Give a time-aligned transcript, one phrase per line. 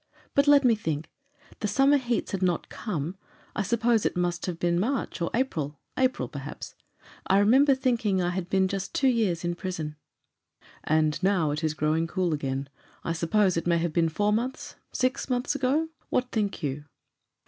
[0.33, 1.11] "But let me think.
[1.59, 3.17] The summer heats had not come;
[3.55, 6.73] I suppose it must have been March or April April, perhaps.
[7.27, 9.97] I remember thinking I had been just two years in prison."
[10.83, 12.67] "And now it is growing cool again.
[13.03, 15.89] I suppose it may have been four months six months ago.
[16.09, 16.85] What think you?"